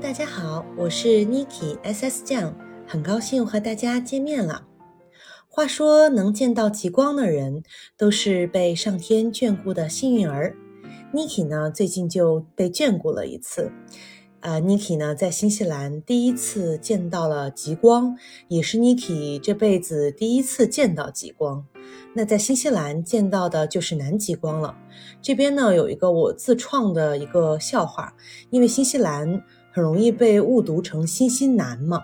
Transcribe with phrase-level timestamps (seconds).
[0.00, 2.54] 大家好，我是 Niki SS 酱，
[2.86, 4.64] 很高兴和大家见面了。
[5.48, 7.64] 话说，能见到极光的人
[7.96, 10.54] 都是被上天眷顾的幸运儿。
[11.12, 13.72] Niki 呢，最近就被眷顾了一次。
[14.40, 21.66] 呃，Niki 呢，在新西兰第一次见到了极光，也是 Niki 这辈子第一次见到极光。
[22.14, 24.76] 那在新西兰见到的就是南极光了。
[25.20, 28.14] 这边呢，有一个我自创的一个笑话，
[28.50, 32.02] 因为新西兰很容易被误读成新西南嘛。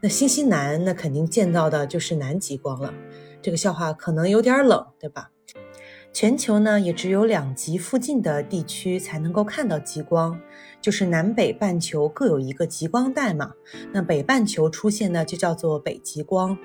[0.00, 2.92] 那新西南那肯定见到的就是南极光了。
[3.40, 5.30] 这个笑话可能有点冷，对吧？
[6.12, 10.38] 全球呢也只有两极附近的地区才能够看到极光，
[10.78, 13.52] 就是南北半球各有一个极光带嘛。
[13.92, 16.58] 那北半球出现的就叫做北极光，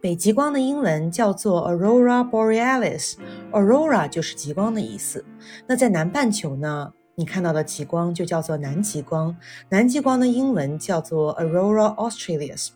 [0.00, 5.24] 北极光的英文叫做 Aurora Borealis，Aurora 就是极光的意思。
[5.66, 9.36] 那在南半球呢，你看到的极光就叫做南极光，
[9.70, 12.68] 南极光的英文叫做 Aurora Australis。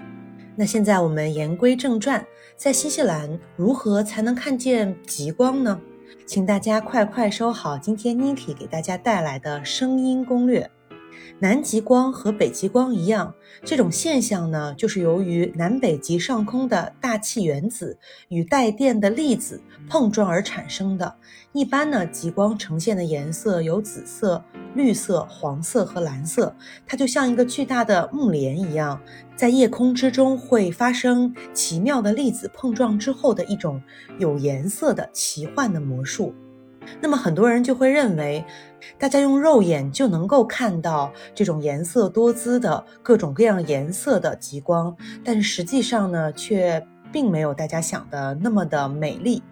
[0.57, 2.27] 那现在我们言归正传，
[2.57, 5.81] 在新西兰如何才能看见极光呢？
[6.27, 10.69] 请大家快快收好今天 Niki 给大家带来的声音攻略。
[11.43, 17.99] 南极光和北极光一样，这种现象呢，就是由于南北极上空的大气原子
[18.29, 21.13] 与带电的粒子碰撞而产生的。
[21.53, 24.41] 一般呢，极光呈现的颜色有紫色、
[24.77, 26.55] 绿色、黄色和蓝色，
[26.87, 29.01] 它就像一个巨大的木莲一样，
[29.35, 33.83] 在夜空之中会发生奇妙的粒子碰撞之后的一种
[34.17, 36.33] 有颜色的奇幻的魔术。
[37.01, 38.45] 那么很多人就会认为，
[38.99, 49.43] 大家用肉眼就能够看到这种颜色多姿的各种各样颜色的极光，但实际上呢，却并没有大家想的那么的美丽。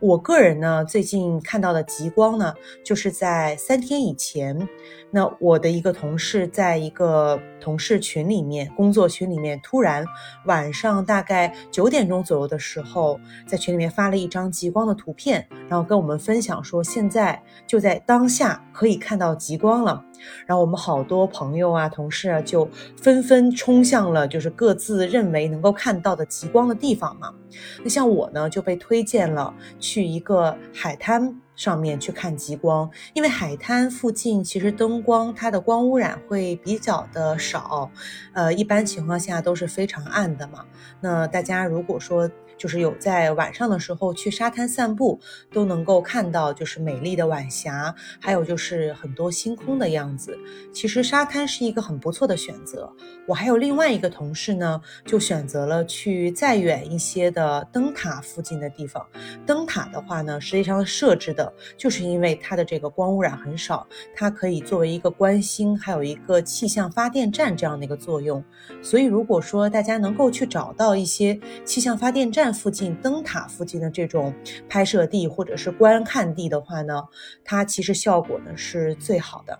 [0.00, 2.54] 我个人呢，最近看到的极光呢，
[2.84, 4.68] 就是在三天以前，
[5.10, 10.04] 那我的一个同事在一个同事群里面，工作群里面，突然
[10.46, 20.04] 晚上大概九点钟左右的时候，在群里面发了一张极光的图片，然后跟我们分享说，现在就在当下可以看到极光了。
[20.46, 27.34] 然后我们好多朋友啊、同事啊，就纷纷冲向了就是各自认为能够看到的极光的地方嘛。
[27.82, 37.90] 那像我呢，就被推荐了去一个海滩上面去看极光，因为海滩附近其实灯光它的光污染会比较的少，
[38.32, 40.64] 呃，一般情况下都是非常暗的嘛。
[41.00, 45.18] 那大家如果说，就是有在晚上的时候去沙滩散步，
[45.52, 50.36] 都能够看到就是美丽的晚霞，还有就是很多星空的样子。
[50.72, 52.92] 其实沙滩是一个很不错的选择。
[53.26, 59.06] 我还有另外一个同事呢，就选择了去再远一些的灯塔附近的地方。
[59.46, 68.42] 灯塔的话呢，实际上设置的就是因为它的这个光污染很少，它可以作为一个观星，还有一个气象发电站这样的一个作用。
[68.82, 74.34] 所以如果说大家能够去找到一些气象发电站，附近灯塔附近的这种
[74.68, 77.02] 拍摄地或者是观看地的话呢，
[77.44, 79.58] 它其实效果呢是最好的。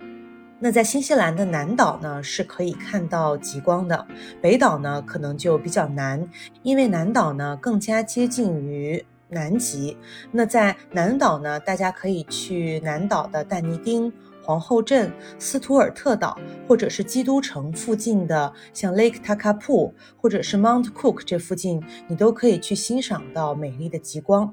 [0.60, 4.06] 那在新西兰的南岛呢是可以看到极光的，
[4.43, 6.28] 北岛呢可能就比较难，
[6.62, 9.97] 因为南岛呢更加接近于南极。
[10.32, 14.12] 那在南岛呢，大家可以去南岛的但尼丁。
[14.48, 24.50] 皇后镇、斯图尔特岛，或者是基督城附近的，像 Lake Takapu，或者是 Mount Cook 这附近，你都可以去欣赏到美丽的极光。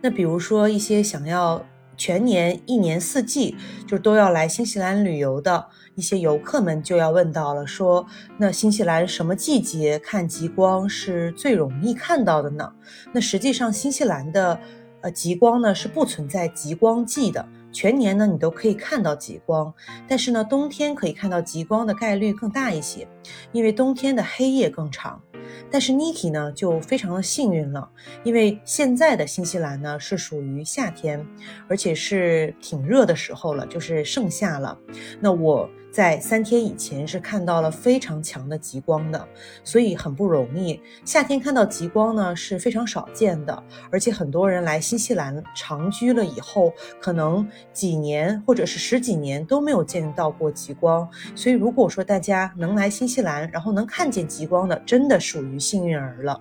[0.00, 1.62] 那比如说一些想要
[1.98, 3.54] 全年一年四季
[3.86, 8.06] 就都要来新西兰旅游的一些游客们，就要问到了，说
[8.38, 12.72] 那新西兰什么季节看极光是最容易看到的呢？
[13.12, 14.58] 那实际上新西兰的
[15.02, 17.46] 呃极光呢是不存在极光季的。
[17.76, 19.70] 全年呢，你都可以看到极光，
[20.08, 23.06] 但是呢，冬天可以看到极光的概率更大一些，
[23.52, 25.20] 因为冬天的黑夜更长。
[25.70, 27.86] 但是 Niki 呢就非常的幸运了，
[28.24, 31.22] 因为现在的新西兰呢是属于夏天，
[31.68, 34.78] 而且是挺热的时候了，就是盛夏了。
[35.20, 35.68] 那我。
[35.96, 39.26] 在三天以前是看到了非常强的极光的，
[39.64, 40.78] 所以很不容易。
[41.06, 46.70] 夏天看到极光呢是非常少见的，而且很多人来新西兰长居了以后，
[47.00, 51.08] 可能几年或者是十几年都没有见到过极光。
[51.34, 56.38] 所以如果说大家能来新西兰，然后能看见极光的，真的属于幸运儿了。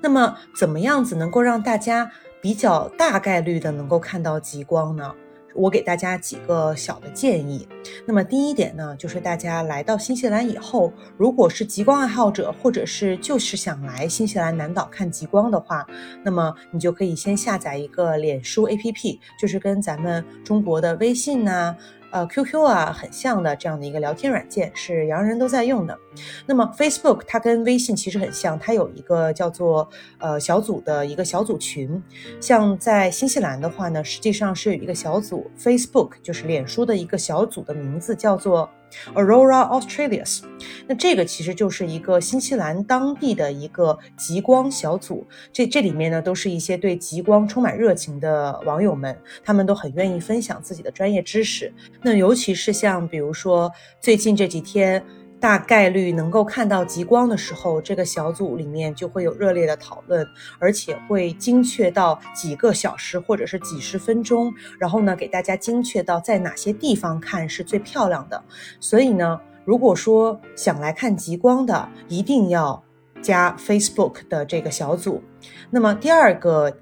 [0.00, 2.08] 那么怎么样子能够让大家
[2.40, 5.12] 比较大概率的能够看到极光呢？
[5.54, 7.66] 我给大家几个小的建议。
[8.06, 15.86] 那么第一点呢，就是大家来到新西兰以后，如果是极光爱好者，或者是就是想来新西兰南岛看极光的话，
[16.24, 21.76] 那么你就可以先下载一个脸书 APP，就是跟咱们中国的微信呐。
[22.10, 25.98] 呃 QQ 啊很像的这样的一个聊天软件，是洋人都在用的。
[26.46, 29.88] 那么 Facebook 它跟微信其实很像，它有一个叫做
[30.18, 32.02] 呃小组的一个小组群。
[32.40, 38.68] 像在新西兰的话呢，实际上是有一个小组，Facebook 就是脸书的一个小组的名字叫做。
[39.14, 40.40] Aurora Australis，
[40.86, 45.26] 那这个其实就是一个新西兰当地的一个极光小组。
[45.52, 51.72] 这这里面呢，都是一些对极光充满热情的网友们，他们都很愿意分享自己的专业知识。
[52.02, 53.70] 那尤其是像比如说
[54.00, 55.04] 最近这几天。
[55.40, 60.26] 大概率能够看到极光的时候，这个小组里面就会有热烈的讨论，
[60.58, 68.42] 而且会精确到几个小时或者是几十分钟，然后呢，给大家精确到在哪些地方看是最漂亮的。
[68.80, 72.82] 所以呢，如果说想来看极光的，一定要
[73.22, 75.22] 加 Facebook 的这个小组。
[75.70, 76.76] 那么第二个。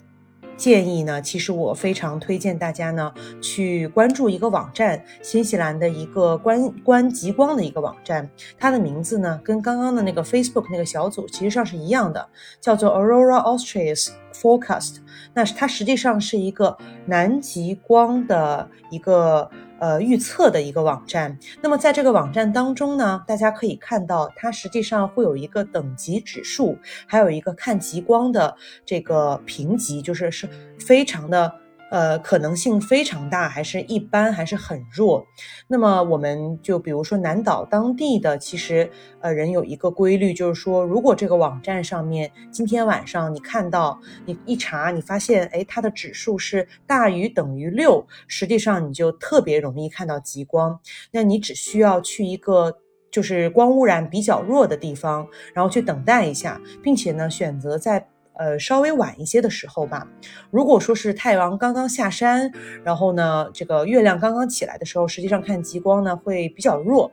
[0.56, 3.12] 建议呢，其实我非常推荐大家呢
[3.42, 12.28] 去关注一个网站，新西兰的一个观观极光的一个网站，它的名字呢跟刚刚的那个 Facebook 那个小组其实上是一样的，
[12.60, 14.96] 叫做 Aurora Australis Forecast。
[15.34, 19.50] 那是它实际上是一个南极光的一个。
[19.78, 21.38] 呃，预测的一个网站。
[21.60, 31.52] 那么在这个网站当中呢，大家可以看到，它实际上会有一个等级指数，还有一个看极光的这个评级，就是是非常的。
[31.90, 35.24] 呃，可能性非常大，还是一般，还是很弱。
[35.68, 38.90] 那么我们就比如说南岛当地的，其实
[39.20, 50.78] 呃人有一个规律，就是说，如果这个网站上面今天晚上你看到，你一查，你发现，哎，它的指数是大于等于六，实际上你就特别容易看到极光。
[51.12, 52.76] 那你只需要去一个
[53.12, 58.08] 就是光污染比较弱的地方，然后去等待一下，并且呢，选择在。
[58.38, 60.06] 呃，稍微晚一些的时候吧。
[60.50, 62.50] 如果说是太阳刚刚下山，
[62.84, 67.10] 然后呢，这个月亮刚刚起来的时候，实际上看极光呢会比较弱。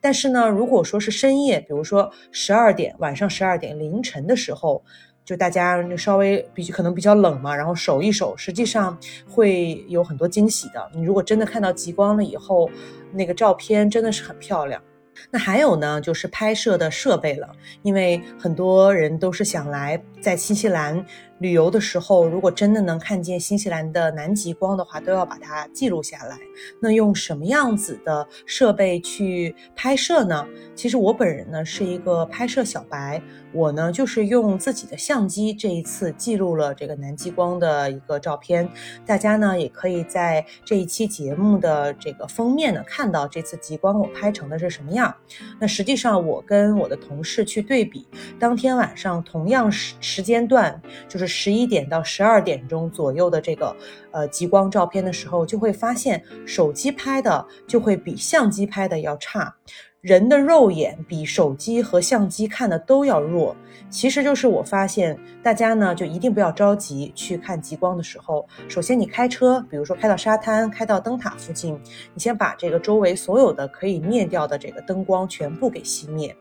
[0.00, 4.82] 但是呢，如果说是深夜，比如说十二点，晚上十二点凌晨的时候，
[5.24, 8.96] 就大家稍微比可能比较冷嘛，然后守一守，实际上
[9.28, 10.90] 会有很多惊喜的。
[10.94, 12.70] 你如果真的看到极光了以后，
[13.12, 14.80] 那个照片真的是很漂亮。
[15.30, 17.50] 那还有呢，就是拍摄的设备了，
[17.82, 21.04] 因为很多人都是想来在新西兰。
[21.38, 26.38] 旅游的时候，如果真的能看见新西兰的南极光的话，都要把它记录下来。
[26.80, 30.46] 那用什么样子的设备去拍摄呢？
[30.74, 33.20] 其实我本人呢是一个拍摄小白，
[33.52, 38.66] 我呢就是用自己的相机，这一次记录了这个南极光的一个照片。
[39.04, 45.14] 大家呢也可以在这一期节目的这个封面呢看到这次极光我拍成的是什么样。
[45.60, 48.08] 那实际上我跟我的同事去对比，
[48.38, 51.25] 当天晚上同样时时间段，就是。
[51.26, 53.74] 十一点到十二点钟左右的这个
[54.12, 59.54] 呃极光照片的时候，就会发现手机拍的就会比相机拍的要差，
[60.00, 63.56] 人的肉眼比手机和相机看的都要弱。
[63.88, 71.78] 其实就是我发现大家呢就一定不要着急去看极光的时候，首先你开车，比如说开到沙滩、开到灯塔附近，
[72.12, 76.34] 你先把这个周围所有的可以灭掉的这个灯光全部给熄灭，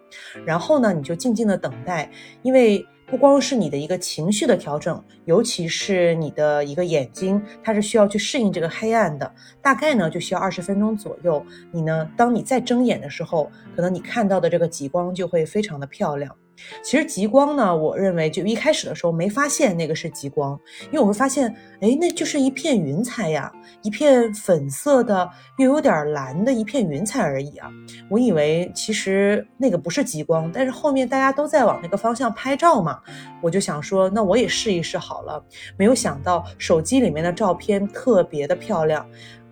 [0.44, 2.10] 然后呢你就静静的等待，
[2.42, 2.86] 因为。
[3.16, 9.34] 不光是你的一个情绪的调整，尤其是你的一个眼睛，它是需要去适应这个黑暗的。
[9.62, 11.42] 大概呢，就需要二十分钟左右。
[11.72, 16.36] 你呢，当你再睁眼的时候，可能你看到的这个极光就会非常的漂亮。
[16.84, 21.48] 其实极光呢，我认为就一开始的时候没发现那个是极光，因为我会发现，
[21.82, 27.70] 哎，那就是一片云彩呀，一片粉色的又有点蓝的一片云彩而已啊。
[28.10, 33.00] 我以为其实那个不是极光，但是后面大家都在往那个方向拍照嘛，
[33.42, 35.44] 我就想说，那我也试一试好了。
[35.78, 39.06] 没有想到手机里面的照片特别的漂亮。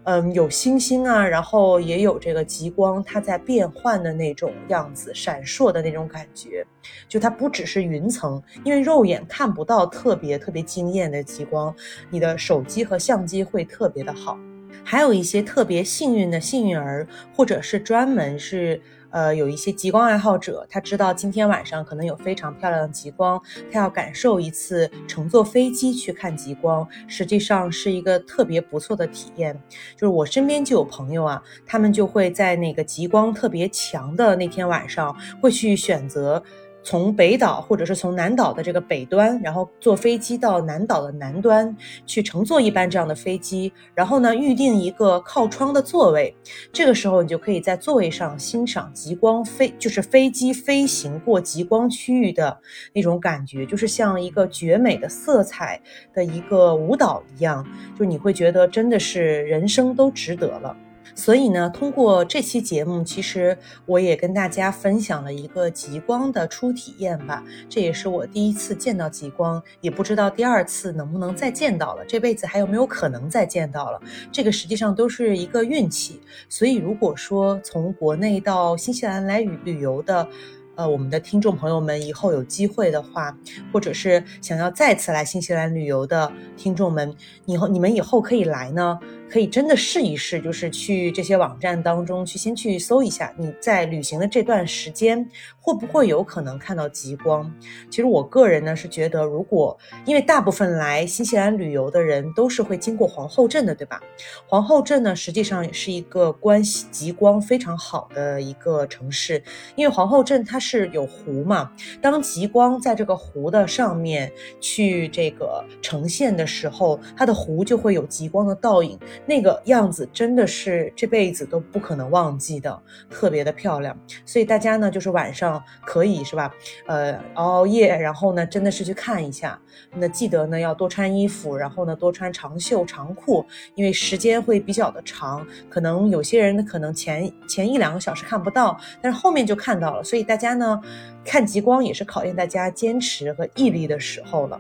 [0.05, 6.65] 嗯，有星星啊，然后也有这个极光，它在变换的那种样子，闪烁的那种感觉，
[7.07, 11.74] 就它不只是云层，因为肉眼看不到特别特别惊艳的极光，
[12.10, 14.38] 你的手机和相机会特别的好。
[14.83, 18.81] 还有一些特别幸运的幸运儿，或者是专门是。
[19.13, 23.39] 呃，有一些极光爱好者，他知道今天晚上可能有非常漂亮的极光，
[23.72, 29.58] 他要感受一次乘坐飞机去看极光，实际上是一个特别不错的体验。
[29.96, 36.43] 就是我身边就有朋友啊，他们就会在那个极光特别强的那天晚上，会去选择。
[36.84, 41.75] 从北岛或者是从南岛的这个北端，然后坐飞机到南岛的南端
[42.06, 46.36] 去乘坐一班这样的飞机，然后呢预定一个靠窗的座位，
[46.72, 52.58] 这个时候你就可以在座位上欣赏极光飞，就是飞机飞行过极光区域的
[52.94, 55.82] 那种感觉，就是像一个绝美的色彩
[56.13, 57.66] 的一个舞蹈一样，
[57.98, 60.75] 就你会觉得真的是人生都值得了。
[61.15, 67.43] 所以呢，通过这期节目，其实我也跟大家分享了一个极光的初体验吧。
[67.70, 74.01] 这也是我第一次见到极光，也不知道第二次能不能再见到了，这辈子还有没有可能再见到了。
[74.32, 76.20] 这个实际上都是一个运气。
[76.50, 80.27] 所以如果说从国内到新西兰来旅旅游的，
[80.75, 83.38] 呃，我们的听众朋友们以后有机会的话，
[83.72, 87.15] 或者是想要再次来新西兰旅游的听众们，
[87.46, 89.00] 以后你们以后可以来呢。
[89.30, 95.27] 可以真的试一试，就是去这些网站当中去先去搜一下，你在旅行的这段时间
[95.60, 97.51] 会不会有可能看到极光？
[97.89, 99.75] 其实我个人呢是觉得，如果
[100.06, 104.00] 因为大部分来新西兰旅游的人都是会经过皇后镇的，对吧？
[104.46, 109.44] 皇后镇呢实际上是一个关系极光非常好的一个城市，
[109.75, 111.70] 因为皇后镇它是有湖嘛，
[112.01, 118.98] 当极光在这个湖的上面去这个呈现的时候，它的湖就会有极光的倒影。
[119.25, 123.98] 那个样子真的是这辈子都不可能忘记的，特别的漂亮。
[124.25, 126.53] 所以大家呢，就是晚上可以是吧？
[126.88, 129.60] 呃，熬熬夜，然后呢，真的是去看一下。
[129.93, 135.46] 那记得呢，要多穿衣服，然后呢，多穿长袖长裤，因为时间会比较的长。
[135.70, 140.03] 可能有些人呢，可能前前一两个小时看不到，但是后面就看到了。
[140.03, 140.81] 所以大家呢，
[141.24, 144.60] 看极光也是考验大家坚持和毅力的时候了。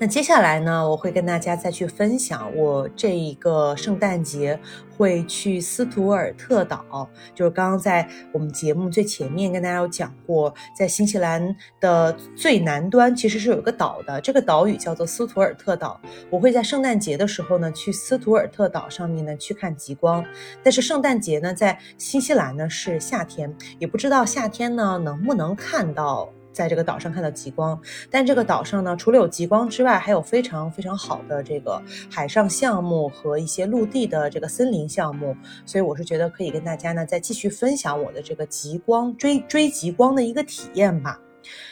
[0.00, 4.56] 那接下来呢，我会跟大家再去分享我这一个圣诞节
[4.96, 16.00] 会去斯图尔特岛，就是刚刚在我们节目最前面跟大家有讲过，在新西兰的最南端其实是有个岛的，这个岛屿叫做斯图尔特岛。
[16.30, 20.24] 我会在圣诞节的时候呢去斯图尔特岛上面呢去看极光，
[20.62, 26.28] 但是圣诞节呢在新西兰呢是夏天，也不知道夏天呢能不能看到。
[26.52, 41.20] 在这个岛上看到极光，但这个岛上呢，除了有极光之外，还有非常非常好的这个海上项目和一些陆地的这个森林项目，所以我是觉得可以跟大家呢再继续分享我的这个极光追追极光的一个体验吧。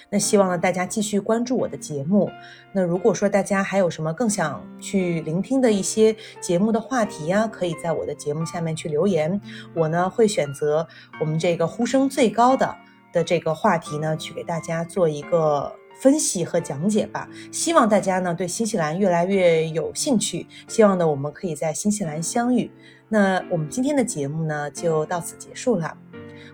[0.09, 2.31] 那希望呢大家继续关注我的节目。
[2.73, 9.39] 那如果说大家还有什么更想去聆听的一些节目的话题呀，可以在我的节目下面去留言，
[9.75, 10.87] 我呢会选择
[11.21, 12.75] 我们这个呼声最高的。
[13.17, 17.27] 的这个话题呢，去给大家做一个分析和讲解吧。
[17.51, 20.47] 希望大家呢对新西兰越来越有兴趣。
[20.69, 22.71] 希望呢我们可以在新西兰相遇。
[23.09, 25.97] 那我们今天的节目呢就到此结束了。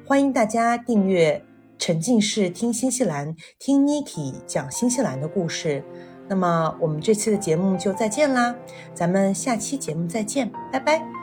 [0.06, 1.44] 欢迎大家订阅
[1.78, 5.82] 沉浸式听新西兰，听 Niki 讲新西兰的故事。
[6.28, 8.54] 那么我们这期的节目就再见啦，
[8.94, 11.21] 咱们下期节目再见，拜拜。